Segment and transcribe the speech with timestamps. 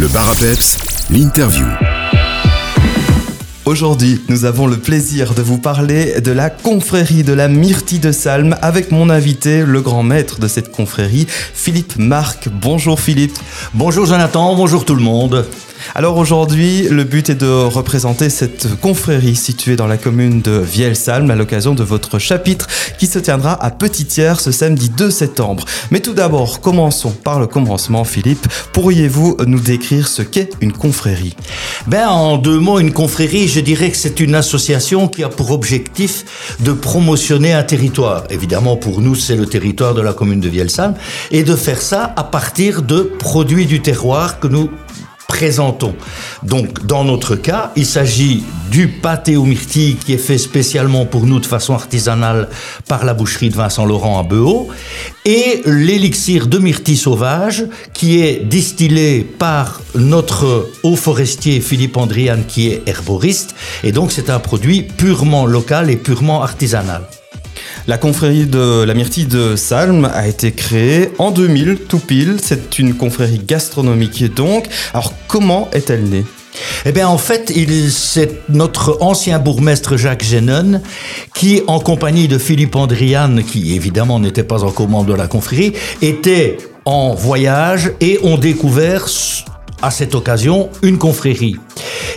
[0.00, 0.78] Le bar à peps,
[1.10, 1.66] l'interview.
[3.66, 8.10] Aujourd'hui, nous avons le plaisir de vous parler de la confrérie de la Myrtille de
[8.10, 12.48] Salm avec mon invité, le grand maître de cette confrérie, Philippe Marc.
[12.48, 13.38] Bonjour Philippe.
[13.74, 15.44] Bonjour Jonathan, bonjour tout le monde.
[15.94, 21.30] Alors aujourd'hui, le but est de représenter cette confrérie située dans la commune de Vielsalm
[21.30, 22.66] à l'occasion de votre chapitre
[22.98, 25.64] qui se tiendra à Petitière ce samedi 2 septembre.
[25.90, 28.46] Mais tout d'abord, commençons par le commencement, Philippe.
[28.72, 31.36] Pourriez-vous nous décrire ce qu'est une confrérie?
[31.86, 35.50] Ben, en deux mots, une confrérie, je dirais que c'est une association qui a pour
[35.50, 38.24] objectif de promotionner un territoire.
[38.30, 40.94] Évidemment, pour nous, c'est le territoire de la commune de Vielsalm
[41.30, 44.70] et de faire ça à partir de produits du terroir que nous
[45.30, 45.94] présentons.
[46.42, 51.24] Donc, dans notre cas, il s'agit du pâté aux myrtilles qui est fait spécialement pour
[51.24, 52.48] nous de façon artisanale
[52.88, 54.68] par la boucherie de Vincent Laurent à Beau
[55.24, 62.68] et l'élixir de myrtille sauvage qui est distillé par notre haut forestier Philippe Andrian qui
[62.68, 63.54] est herboriste
[63.84, 67.02] et donc c'est un produit purement local et purement artisanal.
[67.86, 72.36] La confrérie de la myrtille de Salm a été créée en 2000, tout pile.
[72.42, 74.66] C'est une confrérie gastronomique donc.
[74.92, 76.24] Alors comment est-elle née?
[76.84, 77.52] Eh bien, en fait,
[77.90, 80.82] c'est notre ancien bourgmestre Jacques Génon
[81.34, 85.74] qui, en compagnie de Philippe Andrian, qui évidemment n'était pas en commande de la confrérie,
[86.02, 89.06] était en voyage et ont découvert
[89.82, 91.56] à cette occasion une confrérie.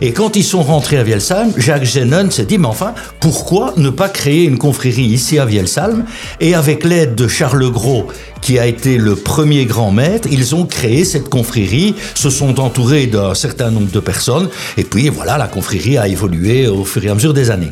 [0.02, 3.90] Et quand ils sont rentrés à Vielsalm, Jacques Genon s'est dit, mais enfin, pourquoi ne
[3.90, 6.06] pas créer une confrérie ici à Vielsalm
[6.40, 8.08] Et avec l'aide de Charles Gros,
[8.42, 13.08] qui a été le premier grand maître, ils ont créé cette confrérie, se sont entourés
[13.08, 17.10] d'un certain nombre de personnes, et puis voilà, la confrérie a évolué au fur et
[17.10, 17.70] à mesure des années.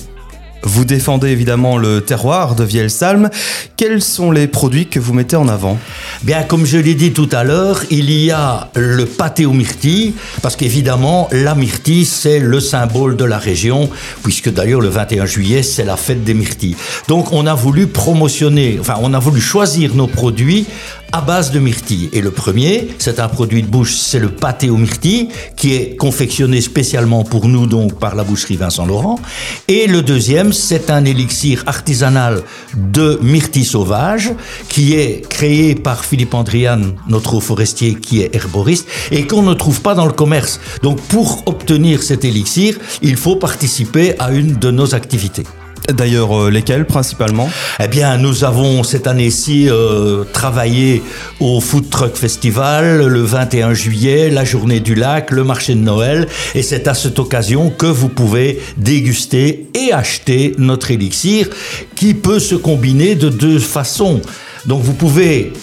[0.63, 3.29] Vous défendez évidemment le terroir de Vielsalm.
[3.77, 5.79] Quels sont les produits que vous mettez en avant?
[6.21, 10.13] Bien, comme je l'ai dit tout à l'heure, il y a le pâté aux myrtilles,
[10.43, 13.89] parce qu'évidemment, la myrtille, c'est le symbole de la région,
[14.23, 16.75] puisque d'ailleurs, le 21 juillet, c'est la fête des myrtilles.
[17.07, 20.67] Donc, on a voulu promotionner, enfin, on a voulu choisir nos produits
[21.11, 22.09] à base de myrtille.
[22.13, 25.95] Et le premier, c'est un produit de bouche, c'est le pâté aux myrtilles, qui est
[25.95, 29.19] confectionné spécialement pour nous, donc, par la boucherie Vincent Laurent.
[29.67, 32.43] Et le deuxième, c'est un élixir artisanal
[32.75, 34.31] de myrtille sauvage,
[34.69, 39.81] qui est créé par Philippe Andrian, notre forestier, qui est herboriste, et qu'on ne trouve
[39.81, 40.59] pas dans le commerce.
[40.81, 45.45] Donc, pour obtenir cet élixir, il faut participer à une de nos activités.
[45.93, 47.49] D'ailleurs, euh, lesquels principalement?
[47.83, 51.03] Eh bien, nous avons cette année-ci euh, travaillé
[51.39, 56.27] au Food Truck Festival le 21 juillet, la journée du lac, le marché de Noël,
[56.55, 61.47] et c'est à cette occasion que vous pouvez déguster et acheter notre élixir
[61.95, 64.21] qui peut se combiner de deux façons.
[64.65, 65.53] Donc vous pouvez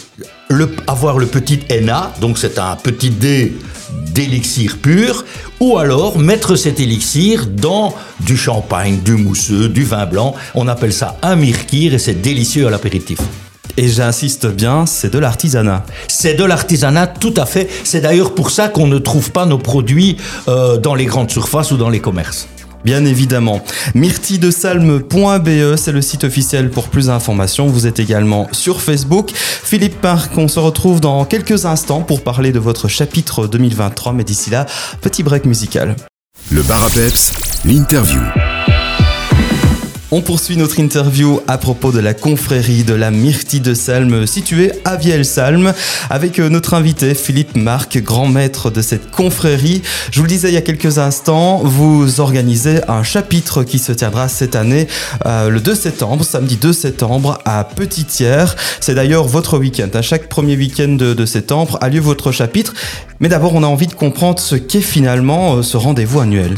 [0.87, 3.57] avoir le petit NA, donc c'est un petit dé
[4.13, 5.25] d'élixir pur,
[5.61, 10.35] ou alors mettre cet élixir dans du champagne, du mousseux, du vin blanc.
[10.55, 13.19] On appelle ça un mirkir et c'est délicieux à l'apéritif.
[13.77, 15.85] Et j'insiste bien, c'est de l'artisanat.
[16.09, 17.69] C'est de l'artisanat, tout à fait.
[17.85, 20.17] C'est d'ailleurs pour ça qu'on ne trouve pas nos produits
[20.49, 22.49] euh, dans les grandes surfaces ou dans les commerces.
[22.85, 23.63] Bien évidemment.
[23.95, 27.67] myrtildesalme.be, c'est le site officiel pour plus d'informations.
[27.67, 29.31] Vous êtes également sur Facebook.
[29.35, 34.13] Philippe Parc, on se retrouve dans quelques instants pour parler de votre chapitre 2023.
[34.13, 34.67] Mais d'ici là,
[35.01, 35.97] petit break musical.
[36.51, 37.33] Le bar à peps,
[37.65, 38.21] l'interview.
[40.11, 44.73] On poursuit notre interview à propos de la confrérie de la Myrtille de Salm située
[44.87, 45.75] à Vielsalm
[46.09, 49.83] avec euh, notre invité Philippe Marc, grand maître de cette confrérie.
[50.11, 53.93] Je vous le disais il y a quelques instants, vous organisez un chapitre qui se
[53.93, 54.87] tiendra cette année
[55.27, 58.57] euh, le 2 septembre, samedi 2 septembre à Petitière.
[58.81, 59.91] C'est d'ailleurs votre week-end.
[59.93, 62.73] À chaque premier week-end de, septembre a lieu votre chapitre.
[63.21, 66.55] Mais d'abord, on a envie de comprendre ce qu'est finalement euh, ce rendez-vous annuel.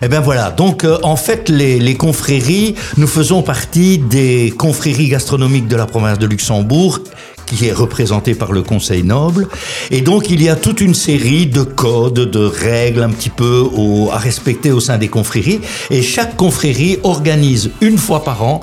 [0.00, 5.66] Eh bien voilà, donc en fait les, les confréries nous faisons partie des confréries gastronomiques
[5.66, 7.00] de la province de Luxembourg
[7.46, 9.48] qui est représentée par le Conseil noble.
[9.90, 13.68] Et donc il y a toute une série de codes, de règles un petit peu
[14.12, 15.60] à respecter au sein des confréries.
[15.90, 18.60] Et chaque confrérie organise une fois par an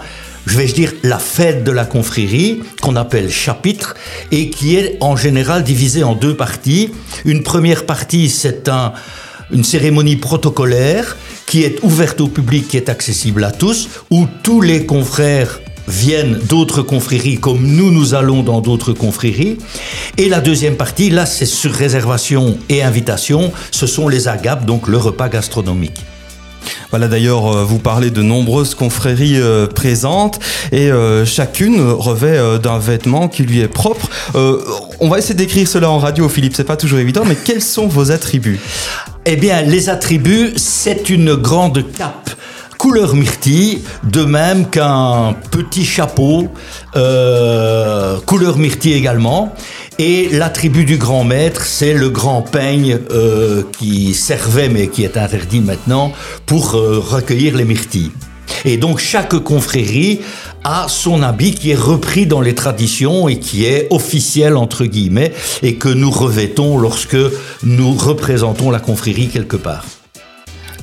[0.48, 3.96] je vais dire la fête de la confrérie qu'on appelle chapitre
[4.32, 6.90] et qui est en général divisée en deux parties.
[7.26, 8.94] Une première partie, c'est un,
[9.52, 11.16] une cérémonie protocolaire
[11.52, 16.40] qui est ouverte au public, qui est accessible à tous, où tous les confrères viennent
[16.48, 19.58] d'autres confréries comme nous, nous allons dans d'autres confréries.
[20.18, 24.88] Et la deuxième partie, là, c'est sur réservation et invitation, ce sont les agapes, donc
[24.88, 26.00] le repas gastronomique.
[26.90, 30.40] Voilà d'ailleurs, euh, vous parlez de nombreuses confréries euh, présentes
[30.72, 34.10] et euh, chacune revêt d'un vêtement qui lui est propre
[35.02, 37.88] On va essayer d'écrire cela en radio, Philippe, c'est pas toujours évident, mais quels sont
[37.88, 38.62] vos attributs?
[39.26, 42.32] Eh bien, les attributs, c'est une grande cape
[42.80, 46.48] couleur myrtille, de même qu'un petit chapeau,
[46.96, 49.54] euh, couleur myrtille également.
[50.00, 55.16] Et l'attribut du grand maître, c'est le grand peigne euh, qui servait, mais qui est
[55.16, 56.12] interdit maintenant,
[56.48, 58.10] pour euh, recueillir les myrtilles.
[58.66, 60.22] Et donc chaque confrérie
[60.64, 65.34] a son habit qui est repris dans les traditions et qui est officiel entre guillemets
[65.64, 67.18] et que nous revêtons lorsque
[67.64, 69.86] nous représentons la confrérie quelque part.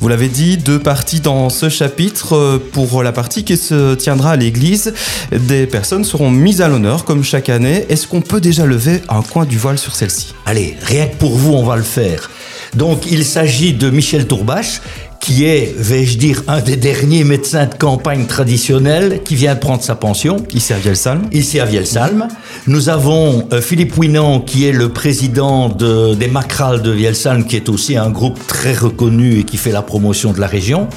[0.01, 2.37] Vous l'avez dit, deux parties dans ce chapitre.
[2.37, 4.95] Euh, pour la partie qui se tiendra à l'église,
[5.33, 7.85] des personnes seront mises à l'honneur comme chaque année.
[7.89, 10.35] Est-ce qu'on peut déjà lever un coin du voile sur celle-ci?
[10.47, 12.31] Allez, rien que pour vous, on va le faire.
[12.77, 14.81] Donc il s'agit de Michel Tourbache,
[15.29, 19.83] qui est, vais-je dire, un des derniers médecins de campagne traditionnels, qui vient de prendre
[19.83, 20.39] sa pension.
[20.55, 21.29] Ici à Vielsalm.
[21.33, 22.29] Ici à Vielsalm.
[22.67, 27.57] Nous avons euh, Philippe Winan, qui est le président de, des Macrales de Vielsalm, qui
[27.57, 30.89] est aussi un groupe très reconnu et qui fait la promotion de la région.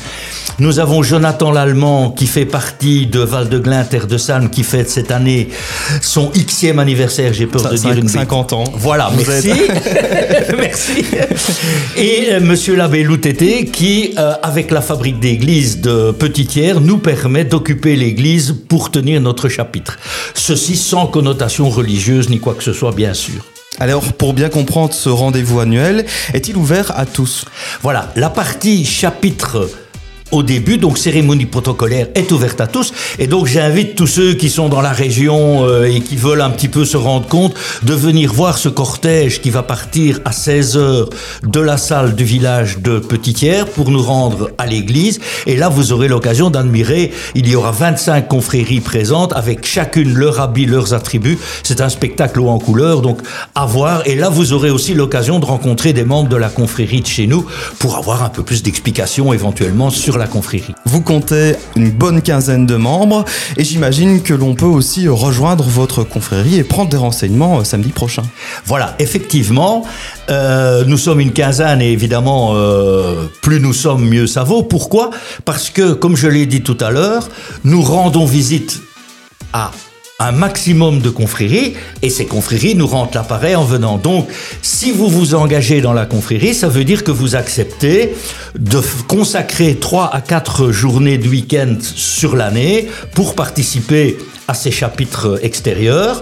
[0.60, 5.12] Nous avons Jonathan Lallemand, qui fait partie de Val-de-Glin, Terre de Salm, qui fête cette
[5.12, 5.50] année
[6.02, 8.64] son Xème anniversaire, j'ai peur de dire une 50 ans.
[8.76, 9.52] Voilà, merci.
[10.58, 11.06] merci.
[11.98, 17.44] Et euh, Monsieur l'abbé Loutété, qui euh, avec la fabrique d'église de Petitière, nous permet
[17.44, 19.98] d'occuper l'église pour tenir notre chapitre.
[20.36, 23.42] Ceci sans connotation religieuse ni quoi que ce soit, bien sûr.
[23.80, 27.46] Alors, pour bien comprendre ce rendez-vous annuel, est-il ouvert à tous?
[27.82, 29.68] Voilà, la partie chapitre
[30.32, 32.94] au début, donc cérémonie protocolaire est ouverte à tous.
[33.20, 36.50] Et donc j'invite tous ceux qui sont dans la région euh, et qui veulent un
[36.50, 41.10] petit peu se rendre compte de venir voir ce cortège qui va partir à 16h
[41.44, 45.20] de la salle du village de Petitière pour nous rendre à l'église.
[45.48, 50.40] Et là, vous aurez l'occasion d'admirer, il y aura 25 confréries présentes avec chacune leur
[50.40, 51.38] habit, leurs attributs.
[51.64, 53.20] C'est un spectacle haut en couleur, donc
[53.56, 54.04] à voir.
[54.06, 57.28] Et là, vous aurez aussi l'occasion de rencontrer des membres de la confrérie de chez
[57.28, 57.46] nous
[57.80, 60.74] pour avoir un peu plus d'explications éventuellement sur la confrérie.
[60.86, 63.26] Vous comptez une bonne quinzaine de membres
[63.58, 67.90] et j'imagine que l'on peut aussi rejoindre votre confrérie et prendre des renseignements euh, samedi
[67.90, 68.24] prochain.
[68.66, 69.84] Voilà, effectivement,
[70.30, 74.64] euh, nous sommes une quinzaine et évidemment, euh, plus nous sommes, mieux ça vaut.
[74.64, 75.12] Pourquoi?
[75.46, 77.30] Parce que, comme je l'ai dit tout à l'heure,
[77.64, 78.82] nous rendons visite
[79.54, 79.72] à
[80.22, 83.98] un maximum de confréries et ces confréries nous rendent l'appareil en venant.
[83.98, 84.28] Donc,
[84.62, 88.14] si vous vous engagez dans la confrérie, ça veut dire que vous acceptez
[88.58, 95.40] de consacrer 3 à 4 journées de week-end sur l'année pour participer à ces chapitres
[95.44, 96.22] extérieurs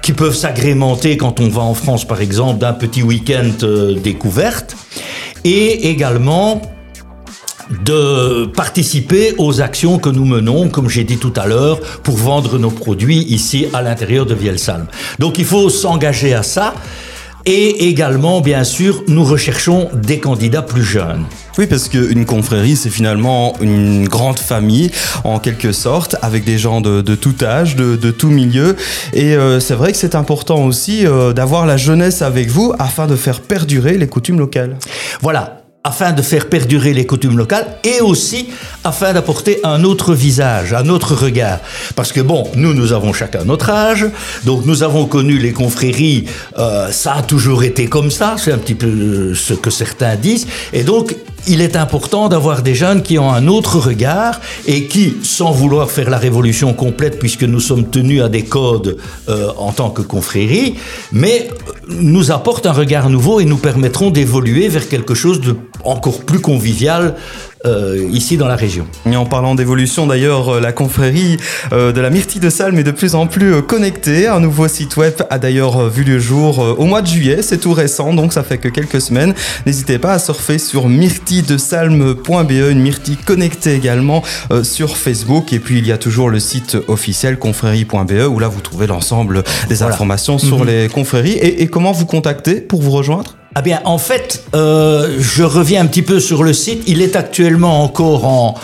[0.00, 4.76] qui peuvent s'agrémenter quand on va en France par exemple d'un petit week-end euh, découverte
[5.44, 6.62] et également
[7.84, 12.58] de participer aux actions que nous menons, comme j'ai dit tout à l'heure, pour vendre
[12.58, 14.86] nos produits ici à l'intérieur de Vielsalm.
[15.18, 16.74] Donc il faut s'engager à ça.
[17.46, 21.24] Et également, bien sûr, nous recherchons des candidats plus jeunes.
[21.56, 24.90] Oui, parce qu'une confrérie, c'est finalement une grande famille,
[25.24, 28.76] en quelque sorte, avec des gens de, tout âge, de, tout milieu.
[29.14, 33.06] Et euh, c'est vrai que c'est important aussi euh, d'avoir la jeunesse avec vous afin
[33.06, 34.76] de faire perdurer les coutumes locales.
[35.22, 38.48] Voilà, afin de faire perdurer les coutumes locales et aussi
[38.84, 41.58] afin d'apporter un autre visage, un autre regard.
[41.96, 44.06] Parce que bon, nous, nous avons chacun notre âge,
[44.44, 46.26] donc nous avons connu les confréries,
[46.58, 50.46] euh, ça a toujours été comme ça, c'est un petit peu ce que certains disent,
[50.72, 55.16] et donc il est important d'avoir des jeunes qui ont un autre regard et qui,
[55.22, 59.72] sans vouloir faire la révolution complète, puisque nous sommes tenus à des codes euh, en
[59.72, 60.74] tant que confrérie,
[61.12, 61.48] mais
[61.88, 66.40] nous apportent un regard nouveau et nous permettront d'évoluer vers quelque chose de encore plus
[66.40, 67.16] convivial
[67.66, 68.86] euh, ici dans la région.
[69.04, 71.36] Et en parlant d'évolution d'ailleurs, euh, la confrérie
[71.74, 74.26] euh, de la Myrtille de Salm est de plus en plus connectée.
[74.26, 77.74] Un nouveau site web a d'ailleurs vu le jour au mois de juillet, c'est tout
[77.74, 79.34] récent, donc ça fait que quelques semaines.
[79.66, 84.22] N'hésitez pas à surfer sur myrtilledesalm.be, une myrtille connectée également
[84.62, 85.52] sur Facebook.
[85.52, 89.44] Et puis il y a toujours le site officiel confrérie.be où là vous trouvez l'ensemble
[89.68, 90.66] des informations sur mhm.
[90.66, 91.38] les confréries.
[91.38, 93.36] et comment vous contacter pour vous rejoindre?
[93.54, 96.84] Ah bien, en fait, euh, je reviens un petit peu sur le site.
[96.86, 98.54] Il est actuellement encore en,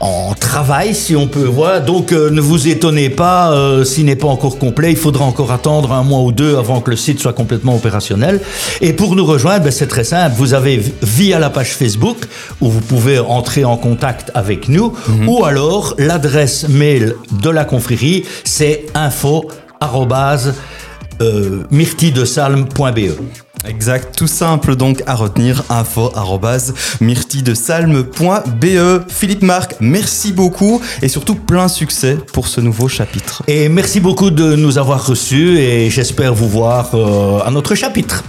[0.00, 1.82] en travail, si on peut voir.
[1.82, 4.92] Donc, euh, ne vous étonnez pas euh, s'il n'est pas encore complet.
[4.92, 8.40] Il faudra encore attendre un mois ou deux avant que le site soit complètement opérationnel.
[8.80, 10.34] Et pour nous rejoindre, ben, c'est très simple.
[10.36, 12.18] Vous avez via la page Facebook
[12.60, 15.28] où vous pouvez entrer en contact avec nous, mhm.
[15.28, 19.50] ou alors l'adresse mail de la confrérie, c'est info
[21.20, 21.64] euh,
[23.66, 26.12] Exact, tout simple donc à retenir info
[27.00, 29.04] myrtidesalme.be.
[29.08, 33.42] Philippe Marc, merci beaucoup et surtout plein succès pour ce nouveau chapitre.
[33.46, 38.24] Et merci beaucoup de nous avoir reçus et j'espère vous voir euh, à notre chapitre.